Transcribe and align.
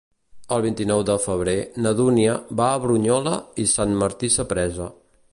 El 0.55 0.61
vint-i-nou 0.65 1.01
de 1.09 1.17
febrer 1.25 1.53
na 1.85 1.91
Dúnia 1.99 2.37
va 2.61 2.69
a 2.69 2.79
Brunyola 2.85 3.35
i 3.65 3.69
Sant 3.75 3.93
Martí 4.05 4.31
Sapresa. 4.37 4.89